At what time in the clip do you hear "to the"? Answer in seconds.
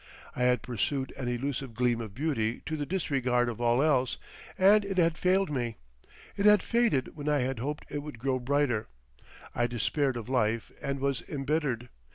2.65-2.87